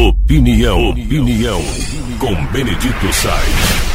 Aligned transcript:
Opinião, 0.00 0.90
opinião, 0.90 1.60
com 2.20 2.32
Benedito 2.52 3.12
Sainz. 3.12 3.88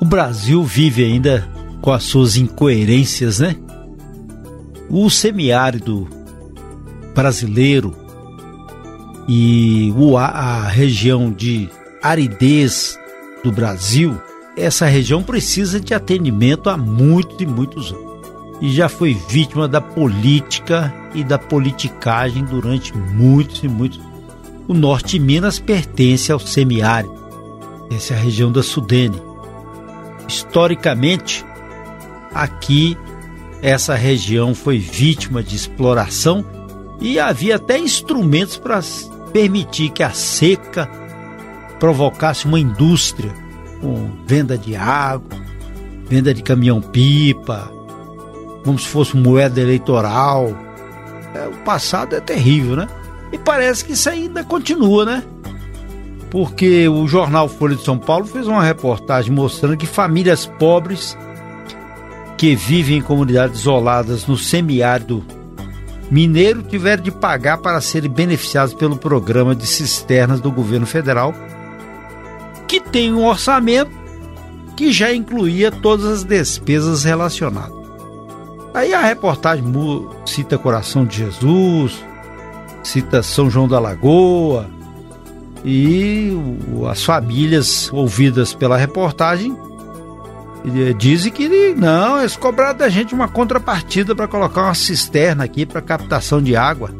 O 0.00 0.06
Brasil 0.06 0.64
vive 0.64 1.04
ainda 1.04 1.46
com 1.82 1.92
as 1.92 2.04
suas 2.04 2.38
incoerências, 2.38 3.40
né? 3.40 3.54
O 4.88 5.10
semiárido 5.10 6.08
brasileiro 7.14 7.94
e 9.28 9.92
a 10.18 10.62
região 10.62 11.30
de 11.30 11.68
aridez 12.02 12.98
do 13.44 13.52
Brasil, 13.52 14.18
essa 14.56 14.86
região 14.86 15.22
precisa 15.22 15.78
de 15.78 15.92
atendimento 15.92 16.70
há 16.70 16.76
muitos 16.78 17.38
e 17.38 17.44
muitos 17.44 17.92
anos. 17.92 18.05
E 18.60 18.70
já 18.70 18.88
foi 18.88 19.14
vítima 19.14 19.68
da 19.68 19.80
política 19.80 20.92
e 21.14 21.22
da 21.22 21.38
politicagem 21.38 22.44
durante 22.44 22.96
muitos 22.96 23.62
e 23.62 23.68
muitos. 23.68 24.00
O 24.66 24.74
norte 24.74 25.18
de 25.18 25.24
Minas 25.24 25.58
pertence 25.58 26.32
ao 26.32 26.40
semiárido, 26.40 27.14
essa 27.90 28.14
é 28.14 28.16
a 28.16 28.20
região 28.20 28.50
da 28.50 28.62
Sudene. 28.62 29.22
Historicamente, 30.26 31.44
aqui 32.34 32.96
essa 33.62 33.94
região 33.94 34.54
foi 34.54 34.78
vítima 34.78 35.42
de 35.42 35.54
exploração 35.54 36.44
e 37.00 37.18
havia 37.18 37.56
até 37.56 37.78
instrumentos 37.78 38.56
para 38.56 38.80
permitir 39.32 39.90
que 39.90 40.02
a 40.02 40.10
seca 40.10 40.90
provocasse 41.78 42.46
uma 42.46 42.58
indústria 42.58 43.32
com 43.80 44.10
venda 44.26 44.56
de 44.56 44.74
água, 44.74 45.38
venda 46.08 46.32
de 46.32 46.42
caminhão-pipa, 46.42 47.70
como 48.66 48.78
se 48.78 48.88
fosse 48.88 49.16
moeda 49.16 49.60
eleitoral. 49.60 50.50
É, 51.34 51.46
o 51.46 51.64
passado 51.64 52.14
é 52.14 52.20
terrível, 52.20 52.76
né? 52.76 52.88
E 53.32 53.38
parece 53.38 53.84
que 53.84 53.92
isso 53.92 54.10
ainda 54.10 54.44
continua, 54.44 55.04
né? 55.04 55.22
Porque 56.30 56.88
o 56.88 57.06
jornal 57.06 57.48
Folha 57.48 57.76
de 57.76 57.84
São 57.84 57.96
Paulo 57.96 58.26
fez 58.26 58.46
uma 58.46 58.62
reportagem 58.62 59.32
mostrando 59.32 59.76
que 59.76 59.86
famílias 59.86 60.44
pobres 60.44 61.16
que 62.36 62.54
vivem 62.54 62.98
em 62.98 63.02
comunidades 63.02 63.60
isoladas 63.60 64.26
no 64.26 64.36
semiárido 64.36 65.24
mineiro 66.10 66.62
tiveram 66.62 67.02
de 67.02 67.10
pagar 67.10 67.58
para 67.58 67.80
serem 67.80 68.10
beneficiados 68.10 68.74
pelo 68.74 68.96
programa 68.96 69.54
de 69.54 69.66
cisternas 69.66 70.40
do 70.40 70.50
governo 70.50 70.86
federal, 70.86 71.34
que 72.68 72.80
tem 72.80 73.12
um 73.12 73.24
orçamento 73.24 73.90
que 74.76 74.92
já 74.92 75.12
incluía 75.12 75.70
todas 75.70 76.06
as 76.06 76.24
despesas 76.24 77.04
relacionadas. 77.04 77.85
Aí 78.76 78.92
a 78.92 79.00
reportagem 79.00 79.64
cita 80.26 80.58
Coração 80.58 81.06
de 81.06 81.16
Jesus, 81.16 82.04
cita 82.84 83.22
São 83.22 83.48
João 83.48 83.66
da 83.66 83.80
Lagoa, 83.80 84.68
e 85.64 86.30
as 86.88 87.02
famílias 87.02 87.90
ouvidas 87.92 88.52
pela 88.54 88.76
reportagem 88.76 89.56
Dizem 90.98 91.30
que 91.30 91.74
não, 91.76 92.18
eles 92.18 92.36
cobraram 92.36 92.76
da 92.76 92.88
gente 92.88 93.14
uma 93.14 93.28
contrapartida 93.28 94.16
para 94.16 94.26
colocar 94.26 94.64
uma 94.64 94.74
cisterna 94.74 95.44
aqui 95.44 95.64
para 95.64 95.80
captação 95.80 96.42
de 96.42 96.56
água. 96.56 96.90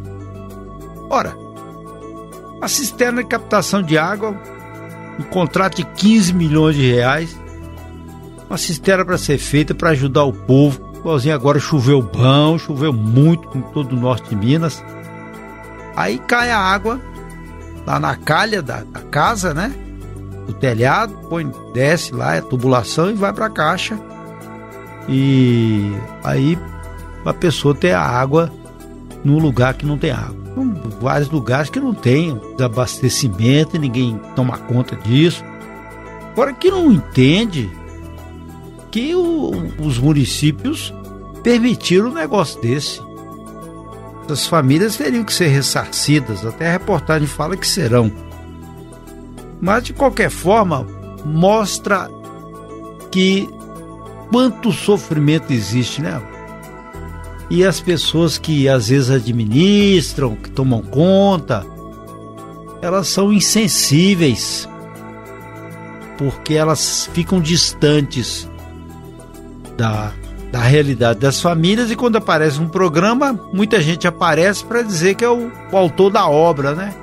Ora, 1.11 1.37
a 2.63 2.69
cisterna 2.69 3.25
de 3.25 3.29
captação 3.29 3.83
de 3.83 3.99
água, 3.99 4.41
um 5.19 5.25
contrato 5.25 5.77
de 5.77 5.85
15 5.85 6.33
milhões 6.33 6.77
de 6.77 6.93
reais, 6.93 7.37
uma 8.49 8.57
cisterna 8.57 9.05
para 9.05 9.19
ser 9.19 9.37
feita 9.37 9.75
para 9.75 9.91
ajudar 9.91 10.23
o 10.23 10.33
povo. 10.33 10.86
Igualzinho 11.07 11.37
agora 11.37 11.61
choveu 11.61 12.03
bom, 12.03 12.59
choveu 12.59 12.93
muito 12.93 13.57
em 13.57 13.63
todo 13.63 13.93
o 13.93 14.01
norte 14.01 14.29
de 14.29 14.35
Minas. 14.35 14.85
Aí 15.95 16.19
cai 16.19 16.51
a 16.51 16.59
água 16.59 17.01
lá 17.87 18.01
na 18.01 18.17
calha 18.17 18.61
da, 18.61 18.83
da 18.83 19.03
casa, 19.03 19.55
né? 19.55 19.73
do 20.49 20.53
telhado, 20.53 21.15
põe, 21.29 21.49
desce 21.73 22.13
lá, 22.13 22.35
é 22.35 22.41
tubulação 22.41 23.09
e 23.09 23.15
vai 23.15 23.33
para 23.33 23.47
a 23.47 23.51
caixa. 23.51 23.97
E 25.09 25.93
aí 26.25 26.59
a 27.25 27.33
pessoa 27.33 27.73
ter 27.73 27.93
a 27.93 28.03
água 28.03 28.51
num 29.25 29.39
lugar 29.39 29.75
que 29.75 29.87
não 29.87 29.97
tem 29.97 30.11
água. 30.11 30.35
Vários 31.01 31.31
lugares 31.31 31.71
que 31.71 31.79
não 31.79 31.95
tem 31.95 32.37
desabastecimento 32.57 33.77
e 33.77 33.79
ninguém 33.79 34.21
toma 34.35 34.59
conta 34.59 34.97
disso. 34.97 35.45
Agora 36.33 36.53
que 36.53 36.69
não 36.69 36.91
entende 36.91 37.71
que 38.91 39.15
o, 39.15 39.51
os 39.81 39.99
municípios 39.99 40.93
permitiram 41.43 42.09
um 42.09 42.15
negócio 42.15 42.61
desse. 42.61 43.01
As 44.29 44.47
famílias 44.47 44.97
teriam 44.97 45.23
que 45.23 45.33
ser 45.33 45.49
ressarcidas, 45.49 46.45
até 46.45 46.69
a 46.69 46.73
reportagem 46.73 47.29
fala 47.29 47.57
que 47.57 47.67
serão. 47.67 48.11
Mas 49.61 49.85
de 49.85 49.93
qualquer 49.93 50.31
forma, 50.31 50.87
mostra 51.25 52.11
que 53.11 53.49
quanto 54.31 54.73
sofrimento 54.73 55.53
existe, 55.53 56.03
né? 56.03 56.21
E 57.49 57.65
as 57.65 57.81
pessoas 57.81 58.39
que 58.39 58.69
às 58.69 58.89
vezes 58.89 59.11
administram, 59.11 60.35
que 60.35 60.51
tomam 60.51 60.83
conta, 60.83 61.65
elas 62.83 63.07
são 63.07 63.33
insensíveis, 63.33 64.69
porque 66.19 66.55
elas 66.55 67.09
ficam 67.13 67.41
distantes 67.41 68.49
da, 69.77 70.13
da 70.51 70.61
realidade 70.61 71.21
das 71.21 71.41
famílias 71.41 71.91
e 71.91 71.97
quando 71.97 72.17
aparece 72.17 72.61
um 72.61 72.69
programa, 72.69 73.39
muita 73.53 73.81
gente 73.81 74.07
aparece 74.07 74.65
para 74.65 74.83
dizer 74.83 75.15
que 75.15 75.25
é 75.25 75.29
o, 75.29 75.51
o 75.73 75.77
autor 75.77 76.11
da 76.11 76.29
obra, 76.29 76.75
né? 76.75 76.95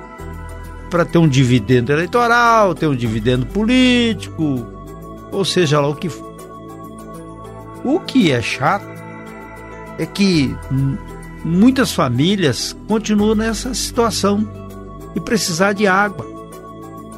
para 0.94 1.04
ter 1.04 1.18
um 1.18 1.26
dividendo 1.26 1.92
eleitoral, 1.92 2.72
ter 2.72 2.86
um 2.86 2.94
dividendo 2.94 3.44
político, 3.46 4.64
ou 5.32 5.44
seja 5.44 5.80
lá 5.80 5.88
o 5.88 5.96
que 5.96 6.08
for. 6.08 6.32
O 7.84 7.98
que 7.98 8.30
é 8.30 8.40
chato 8.40 8.86
é 9.98 10.06
que 10.06 10.56
muitas 11.44 11.92
famílias 11.92 12.76
continuam 12.86 13.34
nessa 13.34 13.74
situação 13.74 14.48
e 15.16 15.20
precisar 15.20 15.72
de 15.72 15.84
água. 15.84 16.24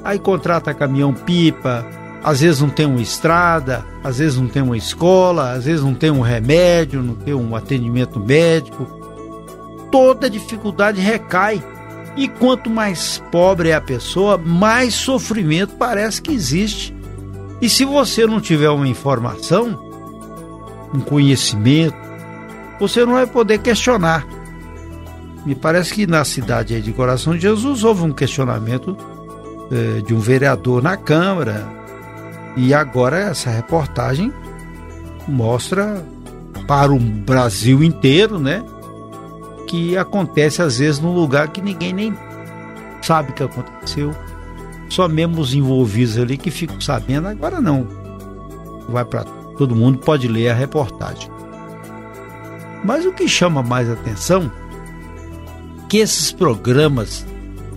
Aí 0.03 0.19
contrata 0.19 0.73
caminhão-pipa, 0.73 1.85
às 2.27 2.41
vezes 2.41 2.61
não 2.61 2.69
tem 2.69 2.85
uma 2.87 3.01
estrada, 3.01 3.87
às 4.03 4.19
vezes 4.19 4.37
não 4.37 4.49
tem 4.49 4.61
uma 4.61 4.77
escola, 4.77 5.53
às 5.53 5.65
vezes 5.65 5.85
não 5.85 5.95
tem 5.95 6.11
um 6.11 6.21
remédio, 6.21 7.01
não 7.01 7.15
tem 7.15 7.33
um 7.33 7.55
atendimento 7.55 8.19
médico. 8.19 8.85
Toda 9.93 10.29
dificuldade 10.29 11.01
recai 11.01 11.63
e 12.17 12.27
quanto 12.27 12.69
mais 12.69 13.23
pobre 13.31 13.69
é 13.69 13.75
a 13.75 13.81
pessoa, 13.81 14.37
mais 14.37 14.93
sofrimento 14.93 15.77
parece 15.77 16.21
que 16.21 16.33
existe. 16.33 16.93
E 17.63 17.71
se 17.71 17.85
você 17.85 18.27
não 18.27 18.41
tiver 18.41 18.71
uma 18.71 18.89
informação, 18.89 19.79
um 20.93 20.99
conhecimento, 20.99 21.97
você 22.81 23.07
não 23.07 23.13
vai 23.13 23.29
poder 23.29 23.59
questionar. 23.59 24.27
Me 25.45 25.55
parece 25.55 25.95
que 25.95 26.09
na 26.09 26.25
cidade 26.25 26.83
de 26.83 26.93
Coração 26.93 27.35
de 27.35 27.43
Jesus 27.43 27.85
houve 27.85 28.03
um 28.03 28.13
questionamento 28.13 28.97
eh, 29.71 30.03
de 30.05 30.13
um 30.13 30.19
vereador 30.19 30.83
na 30.83 30.97
Câmara. 30.97 31.86
E 32.57 32.73
agora 32.73 33.19
essa 33.19 33.51
reportagem 33.51 34.33
mostra 35.29 36.05
para 36.67 36.93
o 36.93 36.99
Brasil 36.99 37.83
inteiro, 37.85 38.39
né? 38.39 38.65
que 39.67 39.97
acontece 39.97 40.63
às 40.63 40.79
vezes 40.79 41.01
num 41.01 41.13
lugar 41.13 41.49
que 41.49 41.61
ninguém 41.61 41.93
nem 41.93 42.15
sabe 43.03 43.33
que 43.33 43.43
aconteceu. 43.43 44.15
Só 44.89 45.09
mesmo 45.09 45.41
os 45.41 45.53
envolvidos 45.53 46.17
ali 46.17 46.39
que 46.39 46.51
ficam 46.51 46.81
sabendo, 46.81 47.29
agora 47.29 47.61
não. 47.61 47.87
Vai 48.89 49.05
para 49.05 49.25
todo 49.59 49.75
mundo, 49.75 49.99
pode 49.99 50.29
ler 50.29 50.51
a 50.51 50.55
reportagem. 50.55 51.29
Mas 52.85 53.05
o 53.05 53.13
que 53.13 53.29
chama 53.29 53.63
mais 53.63 53.91
atenção 53.91 54.51
é 55.85 55.89
que 55.89 55.99
esses 55.99 56.31
programas 56.31 57.27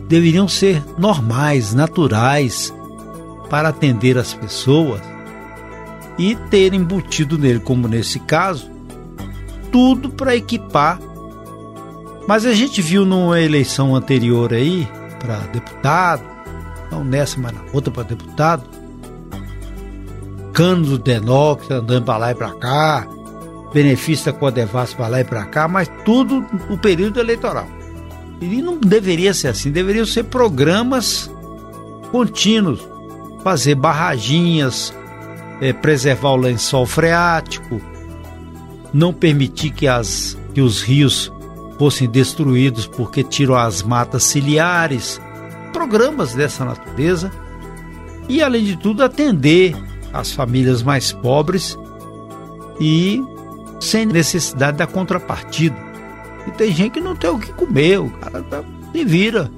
deveriam 0.07 0.48
ser 0.48 0.83
normais, 0.98 1.74
naturais, 1.74 2.74
para 3.50 3.69
atender 3.69 4.18
as 4.18 4.34
pessoas 4.34 5.01
e 6.18 6.36
ter 6.36 6.74
embutido 6.74 7.38
nele, 7.38 7.60
como 7.60 7.88
nesse 7.88 8.19
caso, 8.19 8.69
tudo 9.72 10.10
para 10.10 10.36
equipar 10.36 11.00
mas 12.30 12.46
a 12.46 12.54
gente 12.54 12.80
viu 12.80 13.07
numa 13.07 13.42
eleição 13.42 13.96
anterior 13.96 14.54
aí, 14.54 14.88
para 15.19 15.38
deputado, 15.48 16.22
não 16.92 17.04
nessa, 17.04 17.40
mas 17.40 17.51
na 17.51 17.62
outra 17.74 17.92
para 17.92 18.04
deputado, 18.04 18.63
cano 20.54 20.86
do 20.86 21.00
Denox 21.00 21.72
andando 21.72 22.06
para 22.06 22.18
lá 22.18 22.31
e 22.31 22.36
para 22.36 22.52
cá, 22.52 23.07
benefício 23.74 24.31
da 24.31 24.38
Codevas 24.38 24.94
para 24.94 25.07
lá 25.07 25.22
e 25.22 25.24
para 25.24 25.44
cá, 25.45 25.68
mas 25.68 25.90
tudo 26.06 26.45
no 26.69 26.78
período 26.78 27.19
eleitoral. 27.19 27.68
E 28.40 28.62
não 28.62 28.78
deveria 28.78 29.34
ser 29.34 29.48
assim, 29.48 29.72
deveriam 29.72 30.06
ser 30.06 30.25
programas 30.25 31.31
contínuos, 32.12 32.88
fazer 33.44 33.75
barraginhas, 33.75 34.94
é, 35.62 35.74
preservar 35.74 36.31
o 36.31 36.38
lençol 36.38 36.86
freático, 36.86 37.81
não 38.94 39.13
permitir 39.13 39.71
que, 39.71 39.88
as, 39.88 40.38
que 40.53 40.62
os 40.62 40.81
rios 40.81 41.31
fossem 41.77 42.09
destruídos 42.09 42.86
porque 42.86 43.24
tiram 43.24 43.56
as 43.56 43.81
matas 43.81 44.24
ciliares, 44.24 45.21
programas 45.71 46.33
dessa 46.33 46.65
natureza 46.65 47.31
e, 48.27 48.44
além 48.44 48.63
de 48.63 48.75
tudo, 48.75 49.03
atender 49.03 49.75
as 50.13 50.31
famílias 50.31 50.83
mais 50.83 51.12
pobres 51.12 51.77
e 52.80 53.24
sem 53.80 54.06
necessidade 54.06 54.77
da 54.77 54.88
contrapartida. 54.88 55.75
E 56.47 56.51
tem 56.51 56.71
gente 56.74 56.94
que 56.94 57.01
não 57.01 57.15
tem 57.15 57.30
o 57.30 57.39
que 57.39 57.53
comer, 57.53 58.00
o 58.00 58.09
cara 58.09 58.42
tá, 58.44 58.63
se 58.92 59.06
vira. 59.06 59.51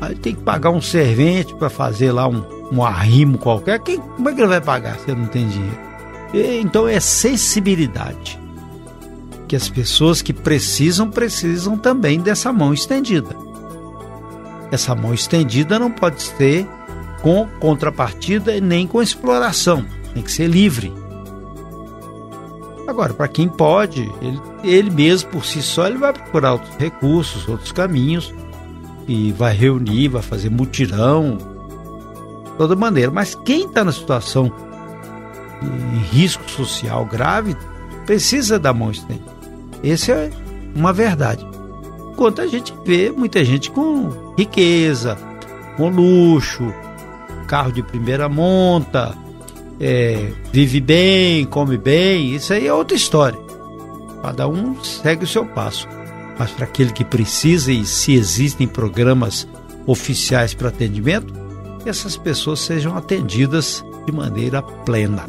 Aí 0.00 0.14
tem 0.14 0.34
que 0.34 0.42
pagar 0.42 0.70
um 0.70 0.80
servente 0.80 1.54
para 1.54 1.68
fazer 1.68 2.12
lá 2.12 2.26
um, 2.26 2.42
um 2.70 2.84
arrimo 2.84 3.38
qualquer. 3.38 3.80
Quem, 3.80 3.98
como 3.98 4.28
é 4.28 4.34
que 4.34 4.40
ele 4.40 4.48
vai 4.48 4.60
pagar 4.60 4.98
se 4.98 5.10
ele 5.10 5.20
não 5.20 5.28
tem 5.28 5.48
dinheiro? 5.48 5.78
E, 6.32 6.60
então 6.60 6.86
é 6.86 7.00
sensibilidade. 7.00 8.38
Que 9.48 9.56
as 9.56 9.68
pessoas 9.68 10.22
que 10.22 10.32
precisam, 10.32 11.10
precisam 11.10 11.76
também 11.76 12.20
dessa 12.20 12.52
mão 12.52 12.72
estendida. 12.72 13.36
Essa 14.70 14.94
mão 14.94 15.12
estendida 15.12 15.78
não 15.78 15.90
pode 15.90 16.22
ser 16.22 16.66
com 17.20 17.46
contrapartida 17.58 18.60
nem 18.60 18.86
com 18.86 19.02
exploração. 19.02 19.84
Tem 20.14 20.22
que 20.22 20.30
ser 20.30 20.46
livre. 20.46 20.92
Agora, 22.86 23.14
para 23.14 23.28
quem 23.28 23.48
pode, 23.48 24.02
ele, 24.20 24.40
ele 24.64 24.90
mesmo 24.90 25.30
por 25.30 25.44
si 25.44 25.62
só, 25.62 25.86
ele 25.86 25.98
vai 25.98 26.12
procurar 26.12 26.52
outros 26.52 26.74
recursos, 26.76 27.48
outros 27.48 27.70
caminhos, 27.70 28.34
e 29.06 29.32
vai 29.32 29.54
reunir, 29.54 30.08
vai 30.08 30.22
fazer 30.22 30.50
mutirão, 30.50 31.38
toda 32.60 32.76
maneira. 32.76 33.10
Mas 33.10 33.34
quem 33.34 33.64
está 33.64 33.82
na 33.82 33.90
situação 33.90 34.52
em 35.62 35.98
risco 36.14 36.48
social 36.50 37.06
grave 37.06 37.56
precisa 38.04 38.58
da 38.58 38.70
mão 38.70 38.90
estendida. 38.90 39.34
Essa 39.82 40.12
é 40.12 40.30
uma 40.76 40.92
verdade. 40.92 41.46
Enquanto 42.12 42.42
a 42.42 42.46
gente 42.46 42.74
vê 42.84 43.10
muita 43.10 43.42
gente 43.42 43.70
com 43.70 44.34
riqueza, 44.36 45.16
com 45.78 45.88
luxo, 45.88 46.70
carro 47.46 47.72
de 47.72 47.82
primeira 47.82 48.28
monta, 48.28 49.16
é, 49.80 50.30
vive 50.52 50.82
bem, 50.82 51.46
come 51.46 51.78
bem, 51.78 52.34
isso 52.34 52.52
aí 52.52 52.66
é 52.66 52.74
outra 52.74 52.94
história. 52.94 53.40
Cada 54.20 54.46
um 54.46 54.84
segue 54.84 55.24
o 55.24 55.26
seu 55.26 55.46
passo. 55.46 55.88
Mas 56.38 56.50
para 56.50 56.66
aquele 56.66 56.92
que 56.92 57.06
precisa 57.06 57.72
e 57.72 57.86
se 57.86 58.12
existem 58.12 58.68
programas 58.68 59.48
oficiais 59.86 60.52
para 60.52 60.68
atendimento, 60.68 61.39
essas 61.86 62.16
pessoas 62.16 62.60
sejam 62.60 62.96
atendidas 62.96 63.84
de 64.06 64.12
maneira 64.12 64.62
plena. 64.62 65.26